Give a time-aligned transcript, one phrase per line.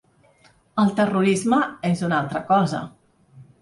[0.85, 1.63] El terrorisme
[1.93, 2.85] és una altra cosa.